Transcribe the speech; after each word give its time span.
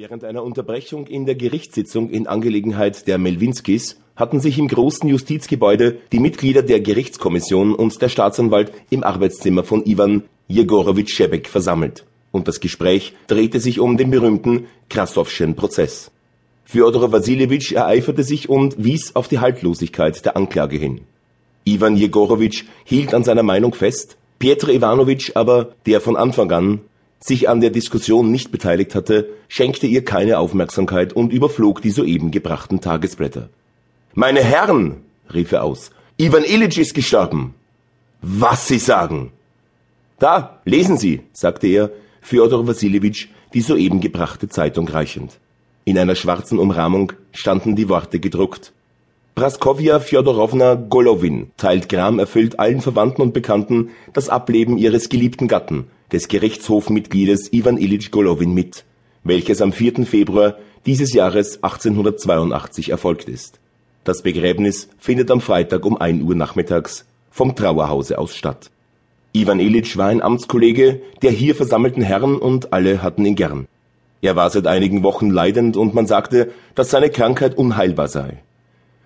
Während 0.00 0.22
einer 0.22 0.44
Unterbrechung 0.44 1.08
in 1.08 1.26
der 1.26 1.34
Gerichtssitzung 1.34 2.08
in 2.10 2.28
Angelegenheit 2.28 3.08
der 3.08 3.18
Melwinskis 3.18 3.96
hatten 4.14 4.38
sich 4.38 4.56
im 4.56 4.68
großen 4.68 5.08
Justizgebäude 5.08 5.98
die 6.12 6.20
Mitglieder 6.20 6.62
der 6.62 6.78
Gerichtskommission 6.78 7.74
und 7.74 8.00
der 8.00 8.08
Staatsanwalt 8.08 8.70
im 8.90 9.02
Arbeitszimmer 9.02 9.64
von 9.64 9.84
Iwan 9.84 10.22
Jegorowitsch 10.46 11.16
Schebek 11.16 11.48
versammelt, 11.48 12.04
und 12.30 12.46
das 12.46 12.60
Gespräch 12.60 13.12
drehte 13.26 13.58
sich 13.58 13.80
um 13.80 13.96
den 13.96 14.12
berühmten 14.12 14.68
Krassowschen 14.88 15.56
Prozess. 15.56 16.12
Fjodor 16.64 17.10
Wassiljewitsch 17.10 17.72
ereiferte 17.72 18.22
sich 18.22 18.48
und 18.48 18.76
wies 18.78 19.16
auf 19.16 19.26
die 19.26 19.40
Haltlosigkeit 19.40 20.24
der 20.24 20.36
Anklage 20.36 20.76
hin. 20.76 21.00
Iwan 21.64 21.96
Jegorowitsch 21.96 22.66
hielt 22.84 23.14
an 23.14 23.24
seiner 23.24 23.42
Meinung 23.42 23.74
fest, 23.74 24.16
Pietr 24.38 24.68
Iwanowitsch 24.68 25.32
aber, 25.34 25.74
der 25.86 26.00
von 26.00 26.14
Anfang 26.14 26.52
an 26.52 26.80
sich 27.20 27.48
an 27.48 27.60
der 27.60 27.70
Diskussion 27.70 28.30
nicht 28.30 28.50
beteiligt 28.50 28.94
hatte, 28.94 29.28
schenkte 29.48 29.86
ihr 29.86 30.04
keine 30.04 30.38
Aufmerksamkeit 30.38 31.12
und 31.12 31.32
überflog 31.32 31.82
die 31.82 31.90
soeben 31.90 32.30
gebrachten 32.30 32.80
Tagesblätter. 32.80 33.48
Meine 34.14 34.42
Herren, 34.42 35.02
rief 35.32 35.52
er 35.52 35.64
aus, 35.64 35.90
Ivan 36.16 36.44
Illich 36.44 36.78
ist 36.78 36.94
gestorben. 36.94 37.54
Was 38.22 38.68
Sie 38.68 38.78
sagen? 38.78 39.32
Da, 40.18 40.60
lesen 40.64 40.98
Sie, 40.98 41.20
sagte 41.32 41.68
er, 41.68 41.90
Fjodor 42.20 42.66
Wassiljewitsch 42.66 43.28
die 43.54 43.60
soeben 43.60 44.00
gebrachte 44.00 44.48
Zeitung 44.48 44.88
reichend. 44.88 45.38
In 45.84 45.98
einer 45.98 46.14
schwarzen 46.14 46.58
Umrahmung 46.58 47.12
standen 47.32 47.76
die 47.76 47.88
Worte 47.88 48.20
gedruckt. 48.20 48.72
Praskovja 49.34 50.00
Fjodorowna 50.00 50.74
Golowin 50.74 51.50
teilt 51.56 51.88
gramerfüllt 51.88 52.58
allen 52.58 52.80
Verwandten 52.80 53.22
und 53.22 53.32
Bekannten 53.32 53.90
das 54.12 54.28
Ableben 54.28 54.76
ihres 54.76 55.08
geliebten 55.08 55.48
Gatten, 55.48 55.86
des 56.12 56.28
Gerichtshofmitgliedes 56.28 57.52
Iwan 57.52 57.76
Ilyich 57.76 58.10
Golowin 58.10 58.54
mit, 58.54 58.84
welches 59.24 59.60
am 59.60 59.72
4. 59.72 60.06
Februar 60.06 60.56
dieses 60.86 61.12
Jahres 61.12 61.62
1882 61.62 62.90
erfolgt 62.90 63.28
ist. 63.28 63.60
Das 64.04 64.22
Begräbnis 64.22 64.88
findet 64.98 65.30
am 65.30 65.40
Freitag 65.40 65.84
um 65.84 66.00
1 66.00 66.22
Uhr 66.22 66.34
nachmittags 66.34 67.04
vom 67.30 67.54
Trauerhause 67.54 68.18
aus 68.18 68.34
statt. 68.34 68.70
Iwan 69.34 69.60
Ilyich 69.60 69.96
war 69.98 70.08
ein 70.08 70.22
Amtskollege 70.22 71.02
der 71.20 71.30
hier 71.30 71.54
versammelten 71.54 72.02
Herren 72.02 72.36
und 72.36 72.72
alle 72.72 73.02
hatten 73.02 73.26
ihn 73.26 73.34
gern. 73.34 73.68
Er 74.22 74.34
war 74.34 74.50
seit 74.50 74.66
einigen 74.66 75.02
Wochen 75.02 75.30
leidend 75.30 75.76
und 75.76 75.94
man 75.94 76.06
sagte, 76.06 76.50
dass 76.74 76.90
seine 76.90 77.10
Krankheit 77.10 77.56
unheilbar 77.56 78.08
sei. 78.08 78.38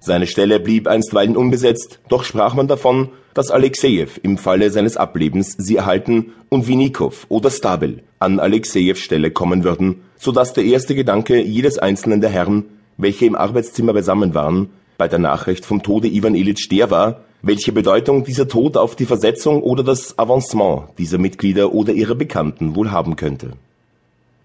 Seine 0.05 0.27
Stelle 0.27 0.59
blieb 0.59 0.89
einstweilen 0.89 1.37
unbesetzt, 1.37 2.01
doch 2.09 2.25
sprach 2.25 2.55
man 2.55 2.67
davon, 2.67 3.11
dass 3.35 3.53
Alexejew 3.53 4.09
im 4.25 4.37
Falle 4.37 4.73
seines 4.73 4.97
Ablebens 4.97 5.55
sie 5.57 5.77
erhalten 5.77 6.33
und 6.49 6.67
Winikow 6.67 7.25
oder 7.29 7.53
Stabel 7.53 8.03
an 8.19 8.41
Alexejews 8.41 8.99
Stelle 8.99 9.31
kommen 9.31 9.63
würden, 9.63 10.03
so 10.19 10.33
dass 10.33 10.55
der 10.55 10.65
erste 10.65 10.97
Gedanke 10.97 11.41
jedes 11.41 11.79
einzelnen 11.79 12.21
der 12.21 12.31
Herren, 12.31 12.65
welche 12.97 13.27
im 13.27 13.37
Arbeitszimmer 13.37 13.93
beisammen 13.93 14.35
waren, 14.35 14.71
bei 14.99 15.07
der 15.07 15.21
Nachricht 15.21 15.65
vom 15.65 15.85
Tode 15.85 16.09
Ivan 16.09 16.35
Ilitsch 16.35 16.69
der 16.69 16.91
war, 16.91 17.21
welche 17.41 17.71
Bedeutung 17.71 18.25
dieser 18.25 18.49
Tod 18.49 18.77
auf 18.77 18.97
die 18.97 19.07
Versetzung 19.07 19.63
oder 19.63 19.85
das 19.85 20.19
Avancement 20.19 20.99
dieser 20.99 21.19
Mitglieder 21.19 21.73
oder 21.73 21.93
ihrer 21.93 22.17
Bekannten 22.17 22.75
wohl 22.75 22.91
haben 22.91 23.15
könnte. 23.15 23.53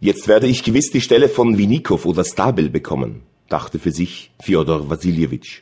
Jetzt 0.01 0.27
werde 0.27 0.45
ich 0.45 0.61
gewiss 0.61 0.91
die 0.91 1.01
Stelle 1.01 1.29
von 1.29 1.57
Winikow 1.57 2.05
oder 2.05 2.23
Stabel 2.23 2.69
bekommen 2.69 3.23
dachte 3.49 3.79
für 3.79 3.91
sich 3.91 4.31
Fjodor 4.39 4.89
Wassiljewitsch. 4.89 5.61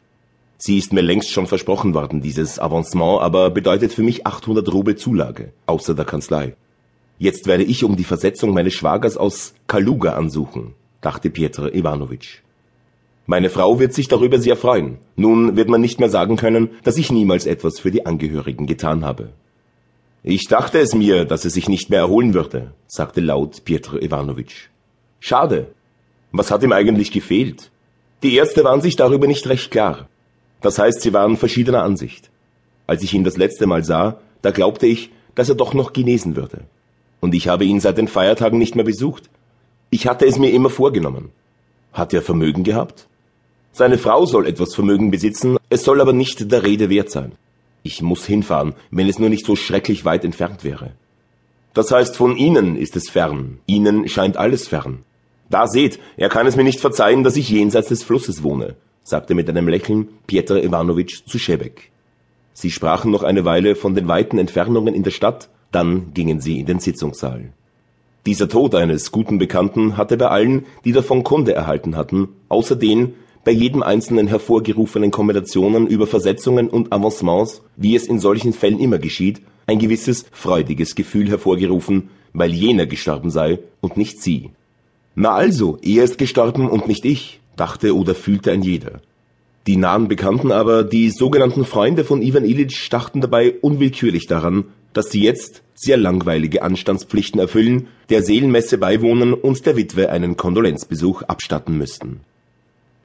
Sie 0.58 0.78
ist 0.78 0.94
mir 0.94 1.02
längst 1.02 1.32
schon 1.32 1.48
versprochen 1.48 1.94
worden, 1.94 2.22
dieses 2.22 2.60
Avancement, 2.60 3.22
aber 3.22 3.50
bedeutet 3.50 3.92
für 3.92 4.04
mich 4.04 4.26
800 4.26 4.72
Rubel 4.74 4.96
Zulage, 4.96 5.52
außer 5.66 5.94
der 5.96 6.06
Kanzlei. 6.06 6.56
Jetzt 7.18 7.48
werde 7.48 7.64
ich 7.64 7.84
um 7.84 7.96
die 7.96 8.04
Versetzung 8.04 8.54
meines 8.54 8.74
Schwagers 8.74 9.18
aus 9.18 9.54
Kaluga 9.68 10.14
ansuchen, 10.14 10.74
dachte 11.02 11.30
Pietr 11.30 11.74
Iwanowitsch. 11.74 12.40
Meine 13.28 13.50
Frau 13.50 13.80
wird 13.80 13.94
sich 13.94 14.08
darüber 14.08 14.40
sehr 14.40 14.56
freuen. 14.56 14.98
Nun 15.16 15.56
wird 15.56 15.68
man 15.68 15.82
nicht 15.82 16.00
mehr 16.00 16.10
sagen 16.10 16.36
können, 16.36 16.70
dass 16.84 16.98
ich 16.98 17.12
niemals 17.12 17.48
etwas 17.48 17.80
für 17.80 17.90
die 17.90 18.06
Angehörigen 18.06 18.68
getan 18.68 19.04
habe. 19.04 19.30
Ich 20.22 20.48
dachte 20.48 20.80
es 20.80 20.94
mir, 20.94 21.26
dass 21.26 21.44
er 21.44 21.52
sich 21.52 21.68
nicht 21.68 21.90
mehr 21.90 22.00
erholen 22.00 22.34
würde, 22.34 22.74
sagte 22.88 23.22
laut 23.22 23.64
Pietr 23.66 24.02
Iwanowitsch. 24.02 24.70
Schade. 25.20 25.68
Was 26.32 26.52
hat 26.52 26.64
ihm 26.64 26.72
eigentlich 26.72 27.12
gefehlt? 27.12 27.72
Die 28.26 28.38
Ärzte 28.38 28.64
waren 28.64 28.82
sich 28.82 28.96
darüber 28.96 29.28
nicht 29.28 29.46
recht 29.46 29.70
klar. 29.70 30.10
Das 30.60 30.80
heißt, 30.80 31.00
sie 31.02 31.14
waren 31.14 31.38
verschiedener 31.38 31.84
Ansicht. 31.84 32.32
Als 32.88 33.04
ich 33.04 33.14
ihn 33.14 33.24
das 33.24 33.38
letzte 33.38 33.68
Mal 33.68 33.84
sah, 33.84 34.18
da 34.42 34.50
glaubte 34.50 34.88
ich, 34.88 35.12
dass 35.36 35.48
er 35.48 35.54
doch 35.54 35.76
noch 35.76 35.94
genesen 35.94 36.36
würde. 36.36 36.62
Und 37.20 37.36
ich 37.36 37.50
habe 37.50 37.66
ihn 37.66 37.80
seit 37.80 38.00
den 38.00 38.08
Feiertagen 38.08 38.58
nicht 38.58 38.76
mehr 38.76 38.84
besucht. 38.84 39.30
Ich 39.92 40.08
hatte 40.08 40.26
es 40.26 40.40
mir 40.40 40.50
immer 40.50 40.72
vorgenommen. 40.72 41.34
Hat 41.94 42.16
er 42.16 42.24
Vermögen 42.24 42.64
gehabt? 42.64 43.06
Seine 43.72 44.00
Frau 44.00 44.26
soll 44.26 44.48
etwas 44.48 44.74
Vermögen 44.74 45.12
besitzen, 45.12 45.58
es 45.70 45.84
soll 45.84 46.02
aber 46.02 46.14
nicht 46.14 46.52
der 46.52 46.64
Rede 46.64 46.90
wert 46.90 47.12
sein. 47.12 47.34
Ich 47.84 48.02
muss 48.02 48.26
hinfahren, 48.26 48.74
wenn 48.90 49.08
es 49.08 49.20
nur 49.20 49.30
nicht 49.30 49.46
so 49.46 49.56
schrecklich 49.56 50.04
weit 50.04 50.26
entfernt 50.26 50.64
wäre. 50.64 50.94
Das 51.76 51.92
heißt, 51.92 52.18
von 52.18 52.38
Ihnen 52.38 52.76
ist 52.76 52.96
es 52.96 53.08
fern. 53.08 53.60
Ihnen 53.68 54.08
scheint 54.08 54.36
alles 54.36 54.68
fern. 54.68 55.05
Da 55.50 55.68
seht, 55.68 56.00
er 56.18 56.30
kann 56.30 56.48
es 56.48 56.56
mir 56.56 56.64
nicht 56.64 56.80
verzeihen, 56.80 57.24
dass 57.24 57.36
ich 57.36 57.50
jenseits 57.50 57.90
des 57.90 58.04
Flusses 58.04 58.44
wohne, 58.44 58.76
sagte 59.04 59.36
mit 59.36 59.50
einem 59.50 59.68
Lächeln 59.68 60.10
Pietr 60.28 60.64
Iwanowitsch 60.64 61.26
zu 61.26 61.38
Schebek. 61.38 61.92
Sie 62.54 62.72
sprachen 62.72 63.12
noch 63.12 63.24
eine 63.24 63.46
Weile 63.46 63.76
von 63.76 63.96
den 63.96 64.08
weiten 64.08 64.38
Entfernungen 64.38 64.96
in 64.96 65.04
der 65.04 65.12
Stadt, 65.12 65.50
dann 65.72 66.14
gingen 66.14 66.40
sie 66.40 66.62
in 66.62 66.66
den 66.66 66.80
Sitzungssaal. 66.80 67.52
Dieser 68.26 68.50
Tod 68.50 68.74
eines 68.74 69.12
guten 69.12 69.38
Bekannten 69.38 69.98
hatte 69.98 70.18
bei 70.18 70.30
allen, 70.30 70.66
die 70.84 70.94
davon 70.94 71.24
Kunde 71.24 71.54
erhalten 71.54 71.96
hatten, 71.96 72.30
außer 72.50 72.76
den 72.76 73.14
bei 73.44 73.52
jedem 73.52 73.84
einzelnen 73.84 74.28
hervorgerufenen 74.28 75.12
Kombinationen 75.12 75.86
über 75.86 76.08
Versetzungen 76.08 76.68
und 76.68 76.92
Avancements, 76.92 77.62
wie 77.76 77.96
es 77.96 78.08
in 78.08 78.20
solchen 78.20 78.54
Fällen 78.54 78.80
immer 78.80 78.98
geschieht, 78.98 79.42
ein 79.68 79.78
gewisses 79.78 80.26
freudiges 80.32 80.96
Gefühl 80.96 81.30
hervorgerufen, 81.30 82.10
weil 82.34 82.54
jener 82.54 82.88
gestorben 82.88 83.30
sei 83.30 83.60
und 83.82 83.98
nicht 83.98 84.22
sie. 84.22 84.50
Na 85.16 85.34
also, 85.34 85.80
er 85.82 86.04
ist 86.04 86.18
gestorben 86.18 86.70
und 86.70 86.88
nicht 86.88 87.06
ich, 87.06 87.40
dachte 87.56 87.96
oder 87.96 88.14
fühlte 88.14 88.52
ein 88.52 88.62
jeder. 88.62 89.00
Die 89.66 89.78
nahen 89.78 90.10
Bekannten 90.10 90.52
aber, 90.52 90.84
die 90.84 91.10
sogenannten 91.10 91.64
Freunde 91.64 92.04
von 92.04 92.22
Ivan 92.22 92.44
Illich, 92.44 92.90
dachten 92.90 93.22
dabei 93.22 93.56
unwillkürlich 93.62 94.28
daran, 94.28 94.66
dass 94.94 95.12
sie 95.12 95.24
jetzt 95.24 95.64
sehr 95.74 95.98
langweilige 95.98 96.62
Anstandspflichten 96.62 97.40
erfüllen, 97.40 97.88
der 98.10 98.24
Seelenmesse 98.24 98.78
beiwohnen 98.78 99.34
und 99.34 99.66
der 99.66 99.78
Witwe 99.78 100.10
einen 100.10 100.36
Kondolenzbesuch 100.36 101.24
abstatten 101.24 101.78
müssten. 101.78 102.20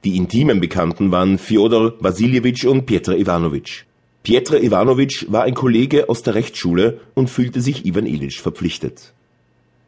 Die 0.03 0.17
intimen 0.17 0.59
Bekannten 0.59 1.11
waren 1.11 1.37
Fjodor 1.37 1.93
Wassiljewitsch 1.99 2.65
und 2.65 2.85
Pietr 2.85 3.17
Iwanowitsch. 3.17 3.83
Pietr 4.23 4.61
Iwanowitsch 4.61 5.25
war 5.29 5.43
ein 5.43 5.53
Kollege 5.53 6.09
aus 6.09 6.23
der 6.23 6.35
Rechtsschule 6.35 6.99
und 7.13 7.29
fühlte 7.29 7.61
sich 7.61 7.85
Ivan 7.85 8.05
Illich 8.05 8.41
verpflichtet. 8.41 9.13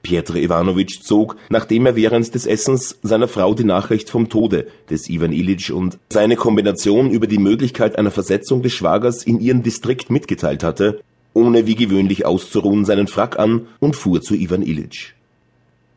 Pietr 0.03 0.35
Iwanowitsch 0.35 1.01
zog, 1.01 1.37
nachdem 1.49 1.85
er 1.85 1.95
während 1.95 2.35
des 2.35 2.45
Essens 2.45 2.99
seiner 3.01 3.29
Frau 3.29 3.53
die 3.53 3.63
Nachricht 3.63 4.09
vom 4.09 4.29
Tode 4.29 4.67
des 4.89 5.09
Iwan 5.09 5.31
Ilitsch 5.31 5.71
und 5.71 5.97
seine 6.11 6.35
Kombination 6.35 7.09
über 7.09 7.25
die 7.25 7.39
Möglichkeit 7.39 7.97
einer 7.97 8.11
Versetzung 8.11 8.61
des 8.61 8.73
Schwagers 8.73 9.23
in 9.23 9.39
ihren 9.39 9.63
Distrikt 9.63 10.11
mitgeteilt 10.11 10.61
hatte, 10.61 11.01
ohne 11.33 11.65
wie 11.65 11.75
gewöhnlich 11.75 12.25
auszuruhen 12.25 12.85
seinen 12.85 13.07
Frack 13.07 13.39
an 13.39 13.67
und 13.79 13.95
fuhr 13.95 14.21
zu 14.21 14.35
Iwan 14.35 14.61
Ilitsch. 14.61 15.13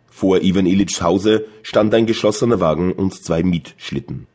Vor 0.08 0.40
Iwan 0.40 0.66
Ilitschs 0.66 1.02
Hause 1.02 1.44
stand 1.62 1.92
ein 1.92 2.06
geschlossener 2.06 2.60
Wagen 2.60 2.92
und 2.92 3.12
zwei 3.12 3.42
Mietschlitten. 3.42 4.26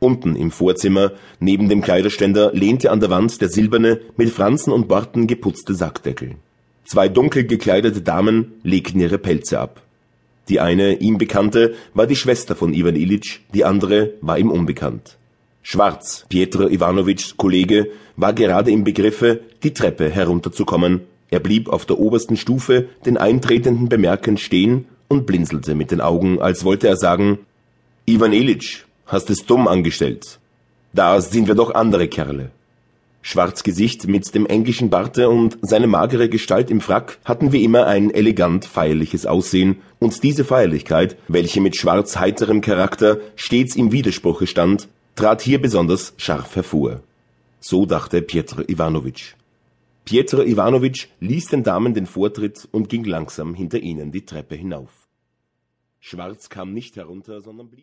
Unten 0.00 0.36
im 0.36 0.50
Vorzimmer, 0.50 1.12
neben 1.38 1.68
dem 1.68 1.82
Kleiderständer, 1.82 2.52
lehnte 2.54 2.90
an 2.90 3.00
der 3.00 3.10
Wand 3.10 3.40
der 3.40 3.48
silberne, 3.48 4.00
mit 4.16 4.30
Franzen 4.30 4.72
und 4.72 4.88
Borten 4.88 5.26
geputzte 5.26 5.74
Sackdeckel. 5.74 6.36
Zwei 6.88 7.10
dunkel 7.10 7.44
gekleidete 7.44 8.00
Damen 8.00 8.54
legten 8.62 8.98
ihre 8.98 9.18
Pelze 9.18 9.60
ab. 9.60 9.82
Die 10.48 10.58
eine, 10.58 10.94
ihm 10.94 11.18
bekannte, 11.18 11.74
war 11.92 12.06
die 12.06 12.16
Schwester 12.16 12.56
von 12.56 12.72
Ivan 12.72 12.96
Ilitsch, 12.96 13.40
die 13.52 13.66
andere 13.66 14.14
war 14.22 14.38
ihm 14.38 14.50
unbekannt. 14.50 15.18
Schwarz, 15.62 16.24
Pietro 16.30 16.66
Iwanowitschs 16.66 17.36
Kollege, 17.36 17.90
war 18.16 18.32
gerade 18.32 18.70
im 18.70 18.84
Begriffe, 18.84 19.40
die 19.62 19.74
Treppe 19.74 20.08
herunterzukommen. 20.08 21.02
Er 21.28 21.40
blieb 21.40 21.68
auf 21.68 21.84
der 21.84 21.98
obersten 21.98 22.38
Stufe, 22.38 22.88
den 23.04 23.18
Eintretenden 23.18 23.90
bemerkend 23.90 24.40
stehen 24.40 24.86
und 25.08 25.26
blinzelte 25.26 25.74
mit 25.74 25.90
den 25.90 26.00
Augen, 26.00 26.40
als 26.40 26.64
wollte 26.64 26.88
er 26.88 26.96
sagen, 26.96 27.40
Ivan 28.06 28.32
Ilitsch, 28.32 28.86
hast 29.04 29.28
es 29.28 29.44
dumm 29.44 29.68
angestellt. 29.68 30.38
Da 30.94 31.20
sind 31.20 31.48
wir 31.48 31.54
doch 31.54 31.74
andere 31.74 32.08
Kerle. 32.08 32.50
Schwarzgesicht 33.28 34.08
mit 34.08 34.34
dem 34.34 34.46
englischen 34.46 34.88
Barte 34.88 35.28
und 35.28 35.58
seine 35.60 35.86
magere 35.86 36.30
Gestalt 36.30 36.70
im 36.70 36.80
Frack 36.80 37.18
hatten 37.26 37.52
wie 37.52 37.62
immer 37.62 37.86
ein 37.86 38.10
elegant 38.10 38.64
feierliches 38.64 39.26
Aussehen, 39.26 39.82
und 39.98 40.22
diese 40.22 40.46
Feierlichkeit, 40.46 41.18
welche 41.28 41.60
mit 41.60 41.76
schwarz 41.76 42.16
heiterem 42.16 42.62
Charakter 42.62 43.20
stets 43.36 43.76
im 43.76 43.92
Widerspruche 43.92 44.46
stand, 44.46 44.88
trat 45.14 45.42
hier 45.42 45.60
besonders 45.60 46.14
scharf 46.16 46.56
hervor. 46.56 47.02
So 47.60 47.84
dachte 47.84 48.22
Pietro 48.22 48.62
Iwanowitsch. 48.62 49.34
Pietro 50.06 50.40
Iwanowitsch 50.40 51.08
ließ 51.20 51.48
den 51.48 51.64
Damen 51.64 51.92
den 51.92 52.06
Vortritt 52.06 52.66
und 52.72 52.88
ging 52.88 53.04
langsam 53.04 53.52
hinter 53.52 53.78
ihnen 53.80 54.10
die 54.10 54.24
Treppe 54.24 54.54
hinauf 54.54 55.06
Schwarz 56.00 56.48
kam 56.48 56.72
nicht 56.72 56.96
herunter, 56.96 57.42
sondern 57.42 57.68
blieb 57.68 57.76